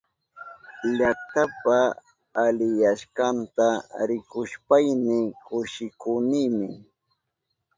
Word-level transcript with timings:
Llaktapa 0.97 1.77
aliyashkanta 2.43 3.67
rikushpayni 4.09 5.17
kushikunimi. 5.45 6.69